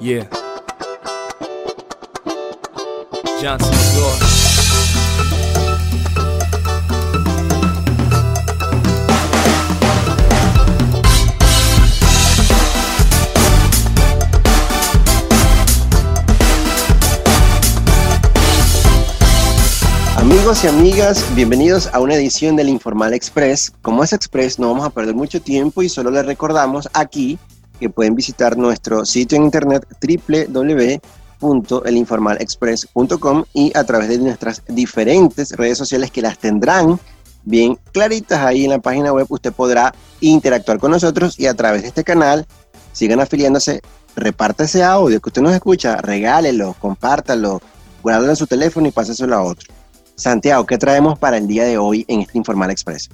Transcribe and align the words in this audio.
Yeah. 0.00 0.28
Johnson. 3.40 3.72
Amigos 20.16 20.64
y 20.64 20.66
amigas, 20.66 21.24
bienvenidos 21.34 21.88
a 21.92 22.00
una 22.00 22.14
edición 22.14 22.56
del 22.56 22.68
Informal 22.68 23.14
Express. 23.14 23.72
Como 23.82 24.02
es 24.02 24.12
Express, 24.12 24.58
no 24.58 24.68
vamos 24.68 24.84
a 24.84 24.90
perder 24.90 25.14
mucho 25.14 25.40
tiempo 25.40 25.82
y 25.82 25.88
solo 25.88 26.10
les 26.10 26.26
recordamos 26.26 26.88
aquí 26.92 27.38
que 27.78 27.90
pueden 27.90 28.14
visitar 28.14 28.56
nuestro 28.56 29.04
sitio 29.04 29.36
en 29.36 29.44
internet 29.44 29.86
www.elinformalexpress.com 31.40 33.44
y 33.52 33.76
a 33.76 33.84
través 33.84 34.08
de 34.08 34.18
nuestras 34.18 34.62
diferentes 34.68 35.52
redes 35.52 35.78
sociales 35.78 36.10
que 36.10 36.22
las 36.22 36.38
tendrán 36.38 36.98
bien 37.44 37.78
claritas 37.92 38.40
ahí 38.40 38.64
en 38.64 38.70
la 38.70 38.78
página 38.78 39.12
web, 39.12 39.26
usted 39.28 39.52
podrá 39.52 39.94
interactuar 40.20 40.78
con 40.78 40.90
nosotros 40.90 41.38
y 41.38 41.46
a 41.46 41.54
través 41.54 41.82
de 41.82 41.88
este 41.88 42.04
canal 42.04 42.46
sigan 42.92 43.20
afiliándose, 43.20 43.82
reparte 44.16 44.64
ese 44.64 44.82
audio 44.82 45.20
que 45.20 45.28
usted 45.28 45.42
nos 45.42 45.52
escucha, 45.52 45.96
regálelo, 45.96 46.74
compártalo, 46.78 47.60
guárdalo 48.02 48.30
en 48.30 48.36
su 48.36 48.46
teléfono 48.46 48.88
y 48.88 48.92
páseselo 48.92 49.36
a 49.36 49.42
otro. 49.42 49.72
Santiago, 50.14 50.64
¿qué 50.64 50.78
traemos 50.78 51.18
para 51.18 51.36
el 51.36 51.46
día 51.46 51.64
de 51.64 51.76
hoy 51.76 52.04
en 52.08 52.20
este 52.20 52.38
Informal 52.38 52.70
Express? 52.70 53.10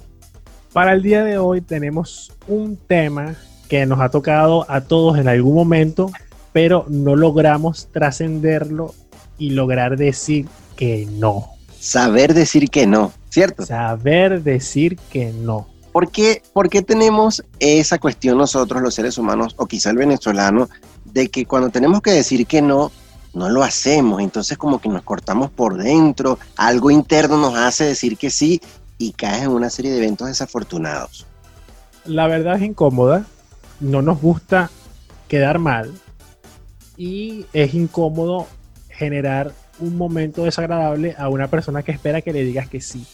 Para 0.71 0.93
el 0.93 1.01
día 1.01 1.23
de 1.23 1.37
hoy 1.37 1.61
tenemos 1.61 2.31
un 2.47 2.77
tema 2.77 3.35
que 3.71 3.85
nos 3.85 4.01
ha 4.01 4.09
tocado 4.09 4.65
a 4.69 4.81
todos 4.81 5.17
en 5.17 5.29
algún 5.29 5.55
momento, 5.55 6.11
pero 6.51 6.85
no 6.89 7.15
logramos 7.15 7.87
trascenderlo 7.87 8.93
y 9.37 9.51
lograr 9.51 9.95
decir 9.95 10.45
que 10.75 11.07
no. 11.09 11.51
Saber 11.79 12.33
decir 12.33 12.69
que 12.69 12.85
no, 12.85 13.13
¿cierto? 13.29 13.65
Saber 13.65 14.43
decir 14.43 14.97
que 15.09 15.31
no. 15.31 15.69
¿Por 15.93 16.11
qué, 16.11 16.43
¿Por 16.51 16.67
qué 16.67 16.81
tenemos 16.81 17.45
esa 17.59 17.97
cuestión 17.97 18.37
nosotros, 18.37 18.81
los 18.81 18.93
seres 18.93 19.17
humanos, 19.17 19.55
o 19.57 19.65
quizá 19.67 19.91
el 19.91 19.95
venezolano, 19.95 20.67
de 21.05 21.29
que 21.29 21.45
cuando 21.45 21.69
tenemos 21.69 22.01
que 22.01 22.11
decir 22.11 22.45
que 22.47 22.61
no, 22.61 22.91
no 23.33 23.47
lo 23.47 23.63
hacemos? 23.63 24.21
Entonces 24.21 24.57
como 24.57 24.81
que 24.81 24.89
nos 24.89 25.03
cortamos 25.03 25.49
por 25.49 25.77
dentro, 25.77 26.37
algo 26.57 26.91
interno 26.91 27.37
nos 27.37 27.55
hace 27.55 27.85
decir 27.85 28.17
que 28.17 28.31
sí 28.31 28.59
y 28.97 29.13
caes 29.13 29.43
en 29.43 29.51
una 29.51 29.69
serie 29.69 29.91
de 29.91 29.99
eventos 29.99 30.27
desafortunados. 30.27 31.25
La 32.03 32.27
verdad 32.27 32.57
es 32.57 32.63
incómoda, 32.63 33.25
no 33.81 34.01
nos 34.01 34.21
gusta 34.21 34.69
quedar 35.27 35.59
mal 35.59 35.91
y 36.97 37.45
es 37.51 37.73
incómodo 37.73 38.47
generar 38.89 39.51
un 39.79 39.97
momento 39.97 40.43
desagradable 40.43 41.15
a 41.17 41.27
una 41.27 41.47
persona 41.47 41.83
que 41.83 41.91
espera 41.91 42.21
que 42.21 42.31
le 42.31 42.43
digas 42.43 42.69
que 42.69 42.79
sí. 42.79 43.05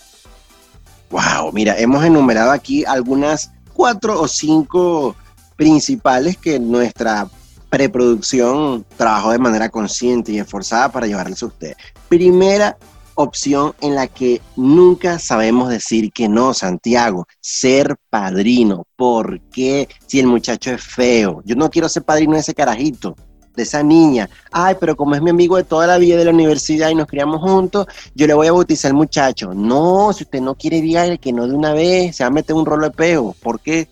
Wow, 1.10 1.52
mira, 1.54 1.80
hemos 1.80 2.04
enumerado 2.04 2.52
aquí 2.52 2.84
algunas 2.84 3.52
cuatro 3.74 4.22
o 4.22 4.28
cinco 4.28 5.16
principales 5.56 6.38
que 6.38 6.60
nuestra 6.60 7.30
preproducción 7.70 8.86
trabajó 8.98 9.32
de 9.32 9.40
manera 9.40 9.70
consciente 9.70 10.34
y 10.34 10.40
esforzada 10.40 10.92
para 10.92 11.08
llevarles 11.08 11.42
a 11.44 11.48
usted. 11.48 11.76
Primera 12.10 12.78
opción 13.18 13.74
en 13.82 13.96
la 13.96 14.08
que 14.08 14.42
nunca 14.56 15.18
sabemos 15.18 15.70
decir 15.70 16.12
que 16.12 16.30
no, 16.30 16.54
Santiago, 16.54 17.28
ser 17.42 17.96
padrino. 18.10 18.86
¿Por 18.96 19.42
qué? 19.50 19.90
Si 20.06 20.20
el 20.20 20.28
muchacho 20.28 20.72
es 20.72 20.84
feo. 20.84 21.42
Yo 21.44 21.56
no 21.56 21.70
quiero 21.70 21.90
ser 21.90 22.04
padrino 22.04 22.34
de 22.34 22.42
ese 22.42 22.54
carajito, 22.54 23.16
de 23.56 23.64
esa 23.64 23.82
niña. 23.82 24.30
Ay, 24.52 24.76
pero 24.80 24.96
como 24.96 25.16
es 25.16 25.22
mi 25.22 25.32
amigo 25.32 25.58
de 25.58 25.64
toda 25.64 25.88
la 25.88 25.98
vida 25.98 26.16
de 26.16 26.26
la 26.26 26.32
universidad 26.32 26.92
y 26.92 26.96
nos 26.96 27.08
criamos 27.08 27.42
juntos, 27.42 27.88
yo 28.14 28.28
le 28.28 28.36
voy 28.36 28.48
a 28.48 28.52
bautizar 28.52 28.92
al 28.92 28.98
muchacho. 28.98 29.52
No, 29.54 30.14
si 30.14 30.24
usted 30.24 30.40
no 30.40 30.54
quiere, 30.54 30.80
dígale 30.80 31.18
que 31.18 31.34
no 31.34 31.48
de 31.48 31.56
una 31.56 31.74
vez, 31.74 32.16
se 32.16 32.24
va 32.24 32.28
a 32.28 32.32
meter 32.32 32.56
un 32.56 32.68
rolo 32.68 32.86
de 32.86 32.92
peo. 32.92 33.36
¿Por 33.42 33.60
qué? 33.60 33.88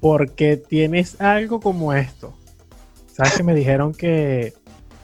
Porque 0.00 0.56
tienes 0.56 1.20
algo 1.20 1.60
como 1.60 1.92
esto. 1.92 2.32
¿Sabes 3.12 3.34
que 3.34 3.42
me 3.42 3.54
dijeron 3.54 3.92
que, 3.92 4.54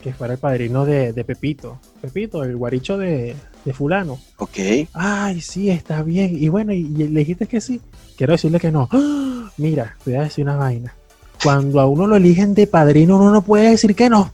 que 0.03 0.13
fuera 0.13 0.33
el 0.33 0.39
padrino 0.39 0.85
de, 0.85 1.13
de 1.13 1.23
Pepito? 1.23 1.79
Pepito, 2.01 2.43
el 2.43 2.57
guaricho 2.57 2.97
de, 2.97 3.35
de 3.63 3.73
fulano. 3.73 4.19
Ok. 4.37 4.57
Ay, 4.93 5.39
sí, 5.41 5.69
está 5.69 6.03
bien. 6.03 6.37
Y 6.37 6.49
bueno, 6.49 6.73
y, 6.73 6.79
y 6.79 7.07
le 7.07 7.21
dijiste 7.21 7.47
que 7.47 7.61
sí. 7.61 7.79
Quiero 8.17 8.33
decirle 8.33 8.59
que 8.59 8.71
no. 8.71 8.89
¡Ah! 8.91 9.49
Mira, 9.57 9.95
te 10.03 10.11
voy 10.11 10.19
a 10.19 10.23
decir 10.23 10.43
una 10.43 10.57
vaina. 10.57 10.93
Cuando 11.41 11.79
a 11.79 11.87
uno 11.87 12.05
lo 12.07 12.15
eligen 12.15 12.53
de 12.53 12.67
padrino, 12.67 13.17
uno 13.17 13.31
no 13.31 13.41
puede 13.41 13.69
decir 13.71 13.95
que 13.95 14.09
no. 14.09 14.31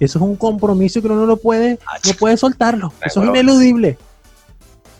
Eso 0.00 0.18
es 0.18 0.22
un 0.22 0.36
compromiso 0.36 1.00
que 1.00 1.06
uno 1.06 1.16
no 1.16 1.26
lo 1.26 1.36
puede, 1.38 1.78
no 2.06 2.12
puede 2.18 2.36
soltarlo. 2.36 2.92
Eso 3.04 3.22
es 3.22 3.28
ineludible. 3.28 3.98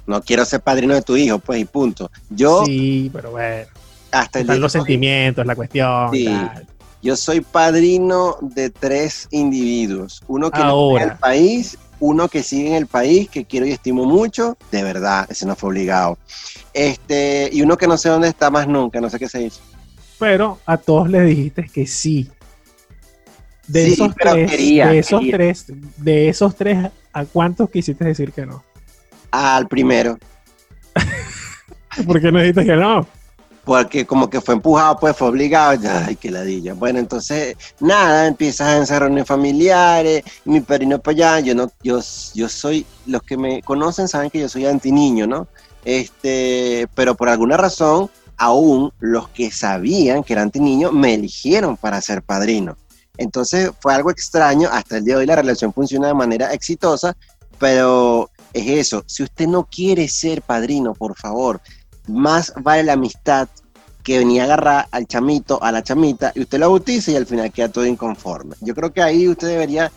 No 0.07 0.23
quiero 0.23 0.45
ser 0.45 0.61
padrino 0.61 0.95
de 0.95 1.03
tu 1.03 1.17
hijo, 1.17 1.39
pues 1.39 1.61
y 1.61 1.65
punto. 1.67 2.11
Yo 2.31 2.65
Sí, 2.65 3.11
pero 3.13 3.33
bueno. 3.33 3.67
hasta 4.11 4.41
el 4.41 4.61
los 4.61 4.73
sentimientos, 4.73 5.47
la 5.47 5.55
cuestión. 5.55 6.11
Sí. 6.13 6.25
tal. 6.25 6.67
Yo 7.03 7.17
soy 7.17 7.41
padrino 7.41 8.37
de 8.41 8.71
tres 8.71 9.29
individuos. 9.31 10.23
Uno 10.27 10.51
que 10.51 10.59
no 10.61 10.91
está 10.97 11.05
en 11.05 11.11
el 11.11 11.17
país, 11.19 11.79
uno 12.01 12.29
que 12.29 12.43
sigue 12.43 12.69
en 12.69 12.75
el 12.75 12.87
país, 12.87 13.29
que 13.29 13.45
quiero 13.45 13.67
y 13.67 13.73
estimo 13.73 14.05
mucho. 14.05 14.57
De 14.73 14.83
verdad, 14.83 15.27
ese 15.31 15.47
no 15.47 15.55
fue 15.55 15.71
obligado. 15.71 16.19
Este, 16.73 17.49
y 17.53 17.63
uno 17.63 17.77
que 17.77 17.87
no 17.87 17.97
sé 17.97 18.09
dónde 18.09 18.29
está 18.29 18.51
más 18.51 18.67
nunca, 18.67 19.01
no 19.01 19.09
sé 19.11 19.19
qué 19.19 19.29
se 19.29 19.43
hizo. 19.43 19.61
Pero 20.19 20.59
a 20.67 20.77
todos 20.77 21.09
les 21.09 21.27
dijiste 21.27 21.69
que 21.73 21.87
sí. 21.87 22.29
De 23.69 23.85
Sí, 23.85 23.93
esos 23.93 24.15
tres, 24.17 24.51
quería, 24.51 24.89
de 24.89 24.99
esos 24.99 25.21
quería. 25.21 25.37
tres, 25.37 25.67
de 25.99 26.29
esos 26.29 26.57
tres, 26.57 26.91
¿a 27.13 27.25
cuántos 27.27 27.69
quisiste 27.71 28.05
decir 28.05 28.33
que 28.33 28.47
no? 28.47 28.65
Al 29.31 29.69
primero, 29.69 30.19
¿Por 32.07 32.21
qué 32.21 32.33
no 32.33 32.39
dijiste 32.41 32.65
que 32.65 32.77
no? 32.77 33.07
Porque 33.69 34.07
como 34.07 34.31
que 34.31 34.41
fue 34.41 34.55
empujado, 34.55 34.99
pues 34.99 35.15
fue 35.15 35.29
obligado. 35.29 35.79
Ay, 36.07 36.17
qué 36.17 36.31
ladilla. 36.31 36.73
Bueno, 36.73 37.01
entonces, 37.01 37.55
nada, 37.81 38.27
empiezas 38.27 38.67
a 38.67 38.81
hacer 38.81 39.01
reuniones 39.01 39.29
familiares, 39.29 40.25
mi 40.47 40.63
padrino 40.63 40.99
para 40.99 41.35
allá. 41.35 41.41
Yo 41.41 41.55
no, 41.55 41.71
yo, 41.83 42.01
yo 42.33 42.49
soy, 42.49 42.87
los 43.05 43.23
que 43.23 43.37
me 43.37 43.63
conocen 43.63 44.09
saben 44.09 44.31
que 44.31 44.41
yo 44.41 44.49
soy 44.49 44.65
anti 44.65 44.91
niño, 44.91 45.27
¿no? 45.27 45.49
Este, 45.85 46.89
pero 46.95 47.15
por 47.15 47.29
alguna 47.29 47.59
razón, 47.59 48.09
aún 48.39 48.91
los 49.01 49.29
que 49.29 49.51
sabían 49.51 50.25
que 50.25 50.33
era 50.33 50.41
anti 50.41 50.61
niño 50.61 50.91
me 50.91 51.13
eligieron 51.13 51.77
para 51.77 52.01
ser 52.01 52.23
padrino. 52.23 52.79
Entonces 53.19 53.71
fue 53.81 53.93
algo 53.93 54.11
extraño. 54.11 54.71
Hasta 54.73 54.97
el 54.97 55.05
día 55.05 55.17
de 55.17 55.21
hoy 55.21 55.27
la 55.27 55.37
relación 55.37 55.75
funciona 55.75 56.07
de 56.07 56.15
manera 56.15 56.55
exitosa, 56.55 57.15
pero 57.59 58.31
es 58.55 58.67
eso. 58.67 59.05
Si 59.07 59.23
usted 59.23 59.47
no 59.47 59.65
quiere 59.65 60.09
ser 60.09 60.41
padrino, 60.41 60.95
por 60.95 61.15
favor, 61.19 61.61
más 62.09 62.53
vale 62.61 62.83
la 62.85 62.95
amistad 62.95 63.49
que 64.03 64.19
venía 64.19 64.43
a 64.43 64.45
agarrar 64.47 64.89
al 64.91 65.07
chamito, 65.07 65.63
a 65.63 65.71
la 65.71 65.83
chamita, 65.83 66.33
y 66.35 66.41
usted 66.41 66.59
lo 66.59 66.71
bautiza 66.71 67.11
y 67.13 67.17
al 67.17 67.27
final 67.27 67.53
queda 67.53 67.69
todo 67.69 67.85
inconforme. 67.85 68.57
Yo 68.61 68.75
creo 68.75 68.93
que 68.93 69.03
ahí 69.03 69.29
usted 69.29 69.49
debería 69.49 69.93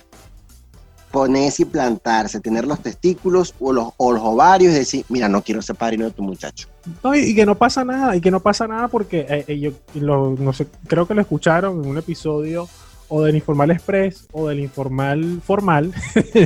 ponerse 1.11 1.63
y 1.63 1.65
plantarse, 1.65 2.39
tener 2.39 2.65
los 2.65 2.79
testículos 2.79 3.53
o 3.59 3.73
los, 3.73 3.93
ovarios 3.97 4.73
y 4.73 4.79
decir, 4.79 5.05
mira, 5.09 5.27
no 5.29 5.41
quiero 5.41 5.61
ser 5.61 5.75
padrino 5.75 6.05
de 6.05 6.11
tu 6.11 6.23
muchacho. 6.23 6.67
No, 7.03 7.13
y, 7.15 7.35
que 7.35 7.45
no 7.45 7.55
pasa 7.55 7.83
nada, 7.83 8.15
y 8.15 8.21
que 8.21 8.31
no 8.31 8.39
pasa 8.39 8.67
nada 8.67 8.87
porque 8.87 9.25
eh, 9.29 9.45
eh, 9.47 9.59
yo 9.59 9.71
no 9.93 10.53
sé, 10.53 10.67
creo 10.87 11.07
que 11.07 11.13
lo 11.13 11.21
escucharon 11.21 11.83
en 11.83 11.89
un 11.89 11.97
episodio 11.97 12.67
o 13.09 13.23
del 13.23 13.35
Informal 13.35 13.71
Express 13.71 14.25
o 14.31 14.47
del 14.47 14.61
Informal 14.61 15.41
Formal, 15.45 15.93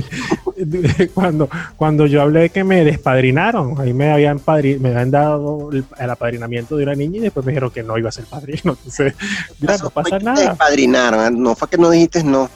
cuando, 1.13 1.49
cuando 1.75 2.05
yo 2.05 2.21
hablé 2.21 2.41
de 2.41 2.49
que 2.49 2.63
me 2.63 2.83
despadrinaron, 2.83 3.75
ahí 3.79 3.93
me 3.93 4.11
habían, 4.11 4.39
padri- 4.39 4.79
me 4.79 4.89
habían 4.89 5.11
dado 5.11 5.69
el, 5.71 5.83
el 5.99 6.09
apadrinamiento 6.09 6.77
de 6.77 6.83
una 6.83 6.95
niña 6.95 7.17
y 7.17 7.21
después 7.21 7.45
me 7.45 7.51
dijeron 7.51 7.71
que 7.71 7.83
no 7.83 7.97
iba 7.97 8.09
a 8.09 8.11
ser 8.11 8.25
padrino, 8.25 8.71
entonces 8.77 9.13
mira, 9.59 9.77
no 9.77 9.89
pasa 9.89 10.11
que 10.11 10.17
te 10.19 10.23
nada, 10.25 10.49
despadrinaron, 10.49 11.25
¿eh? 11.25 11.37
no 11.37 11.55
fue 11.55 11.67
que 11.67 11.77
no 11.77 11.89
dijiste 11.89 12.23
no. 12.23 12.49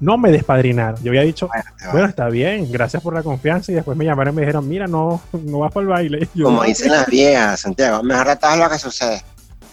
no 0.00 0.18
me 0.18 0.30
despadrinaron, 0.32 1.02
yo 1.02 1.10
había 1.10 1.22
dicho, 1.22 1.48
Bueno, 1.92 2.06
está 2.08 2.28
bien, 2.28 2.70
gracias 2.70 3.02
por 3.02 3.14
la 3.14 3.22
confianza 3.22 3.72
y 3.72 3.76
después 3.76 3.96
me 3.96 4.04
llamaron 4.04 4.34
y 4.34 4.36
me 4.36 4.42
dijeron, 4.42 4.68
mira, 4.68 4.86
no, 4.86 5.20
no 5.32 5.58
vas 5.60 5.72
para 5.72 5.82
el 5.82 5.88
baile. 5.88 6.28
Yo, 6.34 6.46
Como 6.46 6.62
dicen 6.64 6.90
las 6.92 7.06
viejas, 7.06 7.60
Santiago, 7.60 8.02
mejor 8.02 8.26
retardo 8.26 8.62
lo 8.64 8.70
que 8.70 8.78
sucede. 8.78 9.22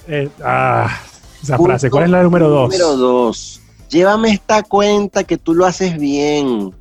Eh, 0.07 0.29
ah, 0.43 0.87
esa 1.41 1.57
Punto 1.57 1.71
frase, 1.71 1.89
¿cuál 1.89 2.05
es 2.05 2.09
la 2.11 2.23
número 2.23 2.47
dos? 2.47 2.69
Número 2.69 2.95
dos. 2.95 3.61
Llévame 3.89 4.31
esta 4.31 4.63
cuenta 4.63 5.23
que 5.23 5.37
tú 5.37 5.53
lo 5.53 5.65
haces 5.65 5.97
bien. 5.97 6.73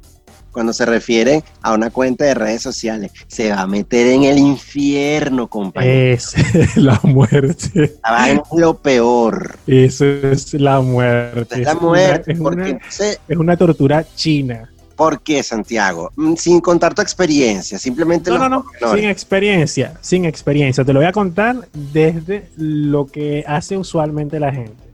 Cuando 0.54 0.72
se 0.72 0.86
refiere 0.86 1.42
a 1.62 1.74
una 1.74 1.90
cuenta 1.90 2.24
de 2.24 2.32
redes 2.32 2.62
sociales, 2.62 3.10
se 3.26 3.50
va 3.50 3.62
a 3.62 3.66
meter 3.66 4.06
en 4.06 4.22
el 4.22 4.38
infierno, 4.38 5.48
compañero. 5.48 6.14
Es 6.14 6.32
la 6.76 7.00
muerte. 7.02 7.96
La 8.04 8.40
lo 8.56 8.78
peor. 8.78 9.58
Eso 9.66 10.04
es 10.04 10.54
la 10.54 10.80
muerte. 10.80 11.60
Es 11.60 11.66
la 11.66 11.74
muerte. 11.74 12.32
es, 12.32 12.38
una, 12.38 12.68
entonces, 12.68 13.20
es 13.26 13.36
una 13.36 13.56
tortura 13.56 14.06
china. 14.14 14.70
¿Por 14.94 15.22
qué, 15.22 15.42
Santiago? 15.42 16.12
Mm, 16.14 16.34
Sin 16.36 16.60
contar 16.60 16.94
tu 16.94 17.02
experiencia, 17.02 17.76
simplemente 17.76 18.30
No, 18.30 18.48
no, 18.48 18.64
no. 18.80 18.94
Sin 18.94 19.06
experiencia. 19.06 19.94
Sin 20.00 20.24
experiencia. 20.24 20.84
Te 20.84 20.92
lo 20.92 21.00
voy 21.00 21.08
a 21.08 21.12
contar 21.12 21.68
desde 21.72 22.48
lo 22.56 23.06
que 23.06 23.44
hace 23.44 23.76
usualmente 23.76 24.38
la 24.38 24.52
gente. 24.52 24.84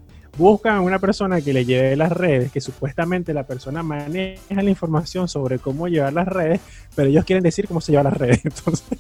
Buscan 0.41 0.77
a 0.77 0.81
una 0.81 0.99
persona 0.99 1.41
que 1.41 1.53
le 1.53 1.65
lleve 1.65 1.95
las 1.97 2.11
redes, 2.11 2.51
que 2.51 2.61
supuestamente 2.61 3.33
la 3.35 3.45
persona 3.45 3.83
maneja 3.83 4.63
la 4.63 4.71
información 4.71 5.29
sobre 5.29 5.59
cómo 5.59 5.87
llevar 5.87 6.13
las 6.15 6.27
redes, 6.27 6.61
pero 6.97 7.09
ellos 7.11 7.25
quieren 7.25 7.43
decir 7.45 7.69
cómo 7.69 7.81
se 7.81 7.93
llevan 7.93 8.07
las 8.07 8.17
redes. 8.17 8.41
Entonces, 8.45 8.99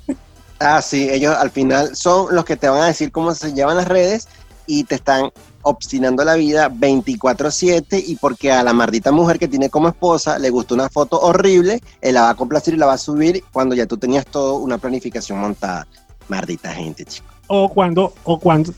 Ah, 0.62 0.82
sí, 0.82 1.08
ellos 1.10 1.34
al 1.34 1.50
final 1.50 1.96
son 1.96 2.34
los 2.34 2.44
que 2.44 2.54
te 2.54 2.68
van 2.68 2.82
a 2.82 2.86
decir 2.88 3.10
cómo 3.10 3.34
se 3.34 3.54
llevan 3.54 3.78
las 3.78 3.88
redes 3.88 4.28
y 4.66 4.84
te 4.84 4.96
están 4.96 5.30
obstinando 5.62 6.22
la 6.22 6.34
vida 6.34 6.68
24/7 6.68 8.04
y 8.06 8.16
porque 8.16 8.52
a 8.52 8.62
la 8.62 8.74
maldita 8.74 9.10
mujer 9.10 9.38
que 9.38 9.48
tiene 9.48 9.70
como 9.70 9.88
esposa 9.88 10.38
le 10.38 10.50
gustó 10.50 10.74
una 10.74 10.90
foto 10.90 11.18
horrible, 11.18 11.80
él 12.02 12.14
la 12.14 12.22
va 12.24 12.30
a 12.30 12.34
complacer 12.34 12.74
y 12.74 12.76
la 12.76 12.84
va 12.84 12.92
a 12.92 12.98
subir 12.98 13.42
cuando 13.52 13.74
ya 13.74 13.86
tú 13.86 13.96
tenías 13.96 14.26
toda 14.26 14.52
una 14.52 14.76
planificación 14.76 15.38
montada. 15.38 15.86
Maldita 16.28 16.72
gente, 16.74 17.06
chico. 17.06 17.26
o 17.46 17.70
cuando, 17.70 18.12
o 18.24 18.38
cuando, 18.38 18.74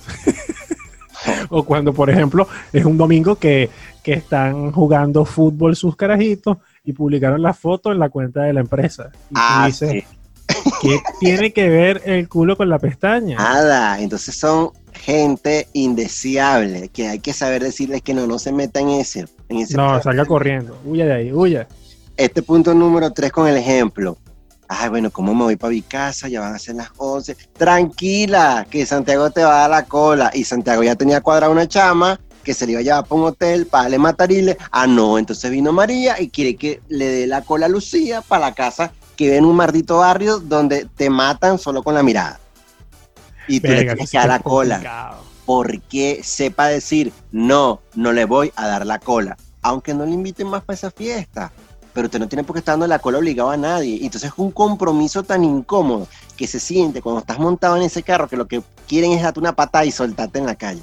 o 1.50 1.64
cuando, 1.64 1.92
por 1.92 2.10
ejemplo, 2.10 2.46
es 2.72 2.84
un 2.84 2.96
domingo 2.98 3.36
que, 3.36 3.70
que 4.02 4.14
están 4.14 4.72
jugando 4.72 5.24
fútbol 5.24 5.76
sus 5.76 5.96
carajitos 5.96 6.58
y 6.84 6.92
publicaron 6.92 7.42
la 7.42 7.54
foto 7.54 7.92
en 7.92 7.98
la 7.98 8.08
cuenta 8.10 8.42
de 8.42 8.52
la 8.52 8.60
empresa. 8.60 9.10
Y 9.30 9.34
Ah, 9.34 9.64
dices, 9.66 9.90
sí. 9.90 10.04
¿qué 10.80 11.00
tiene 11.20 11.52
que 11.52 11.68
ver 11.68 12.02
el 12.04 12.28
culo 12.28 12.56
con 12.56 12.68
la 12.68 12.78
pestaña? 12.78 13.36
Nada, 13.36 14.00
entonces 14.00 14.34
son 14.34 14.70
gente 14.92 15.68
indeseable, 15.72 16.88
que 16.88 17.08
hay 17.08 17.18
que 17.20 17.32
saber 17.32 17.62
decirles 17.62 18.02
que 18.02 18.14
no, 18.14 18.26
no 18.26 18.38
se 18.38 18.52
meta 18.52 18.80
en 18.80 18.90
ese. 18.90 19.26
En 19.48 19.58
ese 19.58 19.76
No, 19.76 20.00
salga 20.02 20.24
corriendo, 20.24 20.78
huya 20.84 21.06
de 21.06 21.12
ahí, 21.14 21.32
huya. 21.32 21.66
Este 22.16 22.42
punto 22.42 22.74
número 22.74 23.10
3 23.12 23.32
con 23.32 23.48
el 23.48 23.56
ejemplo. 23.56 24.18
Ay, 24.68 24.88
bueno, 24.88 25.10
¿cómo 25.10 25.34
me 25.34 25.44
voy 25.44 25.56
para 25.56 25.72
mi 25.72 25.82
casa? 25.82 26.28
Ya 26.28 26.40
van 26.40 26.54
a 26.54 26.58
ser 26.58 26.76
las 26.76 26.90
11. 26.96 27.36
Tranquila, 27.56 28.66
que 28.70 28.86
Santiago 28.86 29.30
te 29.30 29.42
va 29.44 29.56
a 29.56 29.60
dar 29.60 29.70
la 29.70 29.84
cola. 29.84 30.30
Y 30.32 30.44
Santiago 30.44 30.82
ya 30.82 30.94
tenía 30.94 31.20
cuadrada 31.20 31.52
una 31.52 31.68
chama 31.68 32.18
que 32.42 32.54
se 32.54 32.66
le 32.66 32.72
iba 32.72 32.80
a 32.80 32.82
llevar 32.82 33.04
para 33.04 33.20
un 33.20 33.26
hotel 33.28 33.66
para 33.66 33.84
darle 33.84 33.98
matarile. 33.98 34.56
Ah, 34.70 34.86
no, 34.86 35.18
entonces 35.18 35.50
vino 35.50 35.72
María 35.72 36.20
y 36.20 36.28
quiere 36.28 36.56
que 36.56 36.80
le 36.88 37.06
dé 37.06 37.26
la 37.26 37.42
cola 37.42 37.66
a 37.66 37.68
Lucía 37.68 38.20
para 38.20 38.46
la 38.46 38.54
casa 38.54 38.92
que 39.16 39.24
vive 39.24 39.36
en 39.36 39.44
un 39.44 39.56
maldito 39.56 39.98
barrio 39.98 40.38
donde 40.38 40.86
te 40.96 41.10
matan 41.10 41.58
solo 41.58 41.82
con 41.82 41.94
la 41.94 42.02
mirada. 42.02 42.40
Y 43.48 43.60
tú 43.60 43.68
le 43.68 43.84
tienes 43.84 44.10
que 44.10 44.18
dar 44.18 44.28
la 44.28 44.38
cola 44.38 45.18
porque 45.44 46.20
sepa 46.22 46.68
decir, 46.68 47.12
no, 47.32 47.80
no 47.94 48.12
le 48.12 48.24
voy 48.24 48.52
a 48.56 48.66
dar 48.66 48.86
la 48.86 48.98
cola, 48.98 49.36
aunque 49.60 49.94
no 49.94 50.06
le 50.06 50.12
inviten 50.12 50.46
más 50.46 50.62
para 50.62 50.76
esa 50.76 50.90
fiesta. 50.90 51.52
Pero 51.92 52.06
usted 52.06 52.18
no 52.18 52.28
tiene 52.28 52.44
por 52.44 52.54
qué 52.54 52.60
estar 52.60 52.74
dando 52.74 52.86
la 52.86 52.98
cola 52.98 53.18
obligado 53.18 53.50
a 53.50 53.56
nadie. 53.56 53.96
Y 53.96 54.06
Entonces 54.06 54.30
es 54.30 54.38
un 54.38 54.50
compromiso 54.50 55.22
tan 55.22 55.44
incómodo 55.44 56.08
que 56.36 56.46
se 56.46 56.58
siente 56.58 57.02
cuando 57.02 57.20
estás 57.20 57.38
montado 57.38 57.76
en 57.76 57.82
ese 57.82 58.02
carro 58.02 58.28
que 58.28 58.36
lo 58.36 58.46
que 58.46 58.62
quieren 58.88 59.12
es 59.12 59.22
darte 59.22 59.40
una 59.40 59.54
patada 59.54 59.84
y 59.84 59.90
soltarte 59.90 60.38
en 60.38 60.46
la 60.46 60.54
calle. 60.54 60.82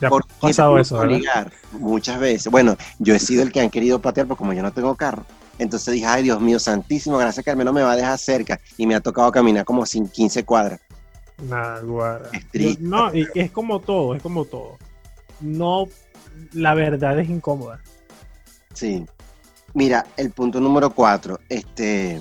Ya 0.00 0.08
ha 0.08 0.10
¿Por 0.10 0.26
qué 0.26 0.32
te 0.32 0.40
pasado 0.48 0.78
eso, 0.78 0.94
que 0.96 1.00
¿verdad? 1.00 1.16
obligar? 1.16 1.52
Muchas 1.72 2.20
veces. 2.20 2.50
Bueno, 2.50 2.76
yo 2.98 3.14
he 3.14 3.18
sido 3.18 3.42
el 3.42 3.52
que 3.52 3.60
han 3.60 3.70
querido 3.70 4.00
patear, 4.00 4.26
pero 4.26 4.36
como 4.36 4.52
yo 4.52 4.62
no 4.62 4.72
tengo 4.72 4.94
carro. 4.94 5.24
Entonces 5.58 5.92
dije, 5.92 6.06
ay 6.06 6.22
Dios 6.22 6.40
mío, 6.40 6.58
santísimo, 6.58 7.18
gracias 7.18 7.44
que 7.44 7.50
al 7.50 7.56
menos 7.56 7.74
me 7.74 7.82
va 7.82 7.92
a 7.92 7.96
dejar 7.96 8.18
cerca. 8.18 8.60
Y 8.76 8.86
me 8.86 8.94
ha 8.94 9.00
tocado 9.00 9.30
caminar 9.32 9.64
como 9.64 9.84
sin 9.86 10.08
15 10.08 10.44
cuadras. 10.44 10.80
Nah. 11.42 11.80
Es 12.52 12.80
No, 12.80 13.14
y 13.14 13.26
es 13.34 13.50
como 13.50 13.80
todo, 13.80 14.14
es 14.14 14.22
como 14.22 14.44
todo. 14.44 14.76
No, 15.40 15.86
la 16.52 16.74
verdad 16.74 17.18
es 17.18 17.28
incómoda. 17.28 17.80
Sí. 18.74 19.06
Mira, 19.74 20.06
el 20.16 20.30
punto 20.30 20.60
número 20.60 20.90
cuatro. 20.90 21.40
Este. 21.48 22.20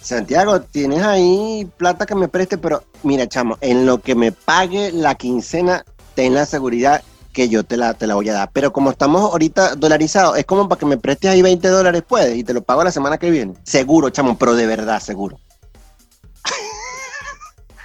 Santiago, 0.00 0.62
tienes 0.62 1.02
ahí 1.02 1.70
plata 1.76 2.06
que 2.06 2.16
me 2.16 2.26
preste, 2.26 2.58
pero 2.58 2.82
mira, 3.04 3.28
chamo, 3.28 3.56
en 3.60 3.86
lo 3.86 4.00
que 4.00 4.16
me 4.16 4.32
pague 4.32 4.90
la 4.90 5.14
quincena, 5.14 5.84
ten 6.16 6.34
la 6.34 6.44
seguridad 6.44 7.02
que 7.32 7.48
yo 7.48 7.62
te 7.64 7.76
la, 7.76 7.94
te 7.94 8.08
la 8.08 8.14
voy 8.14 8.28
a 8.28 8.34
dar. 8.34 8.50
Pero 8.52 8.72
como 8.72 8.90
estamos 8.90 9.22
ahorita 9.22 9.76
dolarizados, 9.76 10.36
es 10.36 10.44
como 10.44 10.68
para 10.68 10.78
que 10.78 10.86
me 10.86 10.98
prestes 10.98 11.30
ahí 11.30 11.40
20 11.40 11.68
dólares, 11.68 12.02
puedes, 12.06 12.36
y 12.36 12.44
te 12.44 12.52
lo 12.52 12.62
pago 12.62 12.82
la 12.82 12.90
semana 12.90 13.18
que 13.18 13.30
viene. 13.30 13.54
Seguro, 13.62 14.10
chamo, 14.10 14.36
pero 14.36 14.54
de 14.54 14.66
verdad, 14.66 15.00
seguro. 15.00 15.38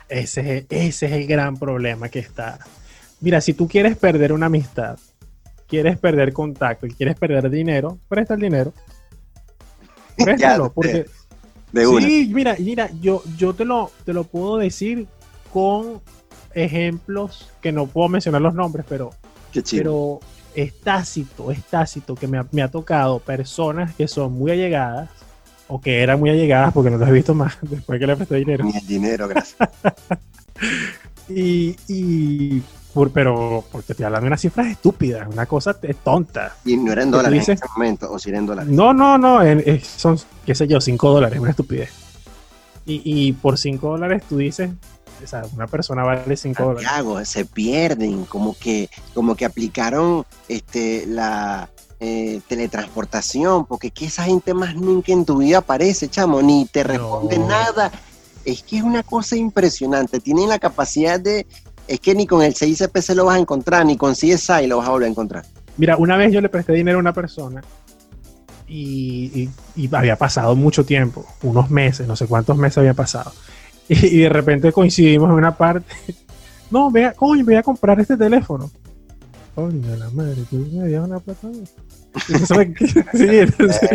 Ese 0.10 0.60
es, 0.60 0.66
ese 0.70 1.06
es 1.08 1.12
el 1.12 1.28
gran 1.28 1.58
problema 1.58 2.10
que 2.10 2.20
está. 2.20 2.60
Mira, 3.20 3.42
si 3.42 3.54
tú 3.54 3.68
quieres 3.68 3.98
perder 3.98 4.32
una 4.32 4.46
amistad, 4.46 4.98
quieres 5.68 5.98
perder 6.00 6.34
contacto 6.34 6.86
y 6.86 6.92
quieres 6.92 7.16
perder 7.16 7.50
dinero, 7.50 7.98
presta 8.08 8.34
el 8.34 8.42
dinero. 8.42 8.74
Préstalo, 10.18 10.68
Ya, 10.68 10.74
porque 10.74 11.06
De 11.72 11.88
una. 11.88 12.02
Sí, 12.06 12.32
mira, 12.34 12.56
mira, 12.60 12.90
yo, 13.02 13.24
yo 13.38 13.54
te 13.54 13.66
lo, 13.66 13.92
te 14.06 14.14
lo 14.14 14.24
puedo 14.24 14.58
decir 14.58 15.08
con 15.54 16.02
ejemplos 16.54 17.50
que 17.62 17.72
no 17.72 17.86
puedo 17.88 18.10
mencionar 18.10 18.42
los 18.42 18.54
nombres, 18.56 18.86
pero, 18.90 19.12
Qué 19.52 19.62
chido. 19.62 19.84
pero 19.84 20.20
es 20.56 20.74
tácito, 20.80 21.52
es 21.52 21.64
tácito 21.66 22.16
que 22.16 22.28
me 22.28 22.40
ha, 22.40 22.46
me 22.52 22.64
ha 22.64 22.72
tocado 22.72 23.20
personas 23.20 23.94
que 23.94 24.08
son 24.08 24.34
muy 24.34 24.52
allegadas 24.52 25.10
o 25.68 25.80
que 25.80 26.02
eran 26.02 26.20
muy 26.20 26.30
allegadas 26.30 26.74
porque 26.74 26.90
no 26.90 26.98
los 26.98 27.08
he 27.08 27.12
visto 27.12 27.36
más 27.36 27.58
después 27.62 28.00
que 28.00 28.08
le 28.08 28.16
presté 28.16 28.36
dinero. 28.36 28.64
Ni 28.66 28.76
el 28.78 28.88
dinero, 28.88 29.28
gracias. 29.28 29.70
Y, 31.30 31.76
y 31.90 32.64
por, 32.94 33.12
pero 33.12 33.64
porque 33.72 33.94
estoy 33.94 34.06
hablando 34.06 34.26
de 34.26 34.28
unas 34.30 34.42
cifras 34.42 34.68
estúpidas, 34.68 35.28
una 35.32 35.46
cosa 35.46 35.76
tonta. 36.04 36.56
Y 36.66 36.78
no 36.78 36.92
era 36.92 37.04
en 37.04 37.10
¿Qué 37.10 37.12
tú 37.12 37.18
dólares 37.18 37.48
en 37.50 37.54
ese 37.56 37.66
momento, 37.76 38.12
o 38.12 38.18
si 38.20 38.30
era 38.30 38.40
en 38.40 38.46
dólares. 38.48 38.72
No, 38.72 38.94
no, 38.94 39.18
no, 39.18 39.44
en- 39.44 39.82
son, 39.84 40.18
qué 40.46 40.56
sé 40.56 40.68
yo, 40.68 40.82
5 40.82 41.10
dólares, 41.12 41.40
una 41.40 41.52
estupidez. 41.52 41.90
Y, 42.86 43.02
y 43.04 43.34
por 43.34 43.58
5 43.58 43.90
dólares 43.90 44.24
tú 44.28 44.38
dices, 44.38 44.72
o 45.24 45.28
sea, 45.28 45.44
una 45.54 45.68
persona 45.68 46.04
vale 46.04 46.36
5 46.38 46.64
dólares. 46.64 46.88
Santiago, 46.88 47.26
se 47.26 47.46
pierden, 47.46 48.26
como 48.26 48.56
que, 48.58 48.90
como 49.14 49.36
que 49.36 49.46
aplicaron 49.46 50.26
este, 50.48 51.06
la 51.08 51.70
eh, 52.00 52.42
teletransportación, 52.48 53.66
porque 53.66 53.92
que 53.92 54.06
esa 54.06 54.24
gente 54.24 54.54
más 54.54 54.76
nunca 54.76 55.12
en 55.12 55.26
tu 55.26 55.38
vida 55.40 55.60
aparece, 55.60 56.08
chamo, 56.08 56.42
ni 56.42 56.66
te 56.66 56.84
responde 56.84 57.38
No. 57.38 57.48
nada. 57.48 57.92
Es 58.46 58.64
que 58.64 58.78
es 58.78 58.84
una 58.84 59.04
cosa 59.04 59.36
impresionante, 59.36 60.22
tienen 60.22 60.48
la 60.48 60.58
capacidad 60.60 61.20
de, 61.20 61.46
es 61.88 62.00
que 62.00 62.16
ni 62.16 62.28
con 62.28 62.42
el 62.42 62.54
6CP 62.54 63.16
lo 63.16 63.26
vas 63.26 63.38
a 63.38 63.40
encontrar, 63.40 63.86
ni 63.86 63.98
con 63.98 64.14
CSI 64.14 64.68
lo 64.68 64.78
vas 64.78 64.88
a 64.88 64.92
volver 64.92 65.08
a 65.08 65.12
encontrar. 65.12 65.46
Mira, 65.78 65.98
una 65.98 66.18
vez 66.18 66.32
yo 66.32 66.42
le 66.42 66.50
presté 66.50 66.74
dinero 66.74 66.98
a 66.98 67.02
una 67.02 67.14
persona 67.14 67.62
y, 68.68 69.50
había 69.92 70.16
pasado 70.18 70.56
mucho 70.56 70.86
tiempo, 70.86 71.26
unos 71.44 71.70
meses, 71.70 72.08
no 72.08 72.16
sé 72.16 72.28
cuántos 72.28 72.58
meses 72.58 72.80
había 72.80 72.94
pasado. 72.94 73.32
Y, 73.90 74.20
de 74.20 74.30
repente 74.30 74.74
coincidimos 74.74 75.30
en 75.30 75.36
una 75.36 75.56
parte. 75.56 75.96
No, 76.70 76.92
vea, 76.92 77.14
coño, 77.14 77.46
voy 77.46 77.56
a 77.56 77.64
comprar 77.64 77.98
este 78.02 78.18
teléfono. 78.18 78.70
Coño, 79.56 79.96
la 79.96 80.10
madre, 80.10 80.44
tú 80.50 80.58
me 80.58 81.00
una 81.00 81.18
plata. 81.18 81.48
Entonces, 82.28 83.06
entonces, 83.14 83.90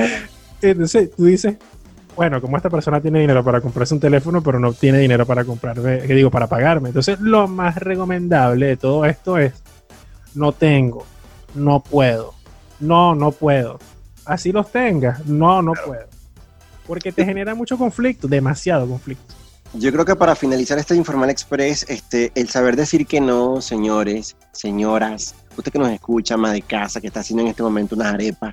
entonces 0.63 1.11
tú 1.15 1.27
dices, 1.27 1.57
bueno, 2.17 2.41
como 2.41 2.57
esta 2.57 2.71
persona 2.71 3.01
tiene 3.01 3.21
dinero 3.21 3.43
para 3.43 3.61
comprarse 3.61 3.95
un 3.95 4.01
teléfono, 4.01 4.43
pero 4.43 4.59
no 4.59 4.73
tiene 4.73 4.99
dinero 4.99 5.27
para 5.27 5.45
comprarme, 5.45 6.01
que 6.01 6.15
digo, 6.15 6.31
para 6.31 6.47
pagarme. 6.47 6.91
Entonces, 6.91 7.21
lo 7.21 7.49
más 7.49 7.77
recomendable 7.77 8.67
de 8.67 8.77
todo 8.77 9.05
esto 9.05 9.39
es, 9.39 9.55
no 10.35 10.53
tengo, 10.53 11.07
no 11.55 11.81
puedo, 11.81 12.35
no, 12.81 13.15
no 13.15 13.33
puedo. 13.33 13.79
Así 14.25 14.53
los 14.53 14.71
tengas, 14.71 15.27
no, 15.27 15.63
no 15.63 15.73
puedo. 15.73 16.07
Porque 16.87 17.13
te 17.13 17.25
genera 17.25 17.55
mucho 17.55 17.79
conflicto, 17.79 18.29
demasiado 18.29 18.87
conflicto. 18.87 19.35
Yo 19.75 19.91
creo 19.91 20.05
que 20.05 20.17
para 20.17 20.35
finalizar 20.35 20.79
este 20.79 20.95
Informal 20.95 21.31
Express, 21.31 21.87
este, 21.89 22.31
el 22.35 22.51
saber 22.51 22.77
decir 22.77 23.07
que 23.07 23.23
no, 23.23 23.63
señores, 23.63 24.37
señoras, 24.53 25.35
usted 25.57 25.73
que 25.73 25.79
nos 25.79 25.89
escucha, 25.89 26.37
más 26.37 26.53
de 26.53 26.61
casa, 26.61 27.01
que 27.01 27.07
está 27.07 27.21
haciendo 27.21 27.43
en 27.43 27.49
este 27.49 27.63
momento 27.63 27.95
unas 27.95 28.13
arepas, 28.13 28.53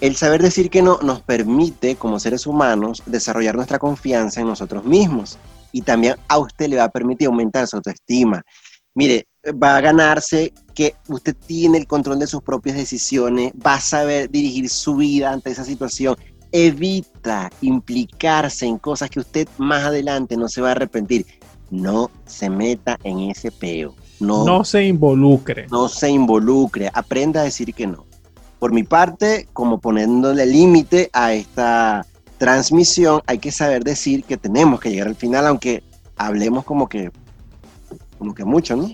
el 0.00 0.16
saber 0.16 0.42
decir 0.42 0.70
que 0.70 0.82
no 0.82 0.98
nos 1.02 1.22
permite, 1.22 1.96
como 1.96 2.20
seres 2.20 2.46
humanos, 2.46 3.02
desarrollar 3.06 3.54
nuestra 3.56 3.78
confianza 3.78 4.40
en 4.40 4.48
nosotros 4.48 4.84
mismos. 4.84 5.38
Y 5.72 5.82
también 5.82 6.16
a 6.28 6.38
usted 6.38 6.68
le 6.68 6.76
va 6.76 6.84
a 6.84 6.90
permitir 6.90 7.26
aumentar 7.26 7.66
su 7.66 7.76
autoestima. 7.76 8.42
Mire, 8.94 9.26
va 9.62 9.76
a 9.76 9.80
ganarse 9.80 10.52
que 10.74 10.94
usted 11.08 11.36
tiene 11.46 11.78
el 11.78 11.86
control 11.86 12.18
de 12.18 12.26
sus 12.26 12.42
propias 12.42 12.76
decisiones, 12.76 13.52
va 13.54 13.74
a 13.74 13.80
saber 13.80 14.30
dirigir 14.30 14.68
su 14.70 14.96
vida 14.96 15.32
ante 15.32 15.50
esa 15.50 15.64
situación 15.64 16.16
evita 16.52 17.50
implicarse 17.60 18.66
en 18.66 18.78
cosas 18.78 19.10
que 19.10 19.20
usted 19.20 19.48
más 19.58 19.84
adelante 19.84 20.36
no 20.36 20.48
se 20.48 20.60
va 20.60 20.68
a 20.68 20.72
arrepentir. 20.72 21.26
No 21.70 22.10
se 22.24 22.48
meta 22.48 22.98
en 23.02 23.20
ese 23.20 23.50
peo. 23.50 23.94
No, 24.20 24.44
No 24.44 24.64
se 24.64 24.84
involucre. 24.84 25.66
no 25.70 25.88
se 25.88 26.08
involucre. 26.08 26.90
Aprenda 26.94 27.40
a 27.40 27.44
decir 27.44 27.74
que 27.74 27.86
no. 27.86 28.06
Por 28.58 28.72
mi 28.72 28.82
parte, 28.84 29.48
como 29.52 29.78
poniéndole 29.78 30.46
límite 30.46 31.10
a 31.12 31.32
esta 31.34 32.06
transmisión, 32.38 33.20
hay 33.26 33.38
que 33.38 33.52
saber 33.52 33.84
decir 33.84 34.24
que 34.24 34.36
tenemos 34.36 34.80
que 34.80 34.90
llegar 34.90 35.08
al 35.08 35.14
final, 35.16 35.46
aunque 35.46 35.82
hablemos 36.16 36.64
como 36.64 36.88
que, 36.88 37.10
como 38.18 38.34
que 38.34 38.44
mucho, 38.44 38.76
¿no? 38.76 38.88